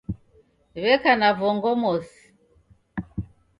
w'eka 0.81 1.11
ni 1.19 1.29
vongo 1.39 1.69
mosi 1.81 2.21